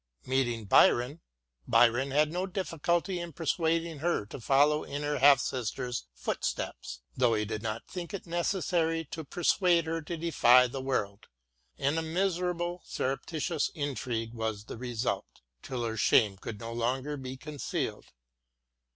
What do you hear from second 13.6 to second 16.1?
intrigue was the result, tiU her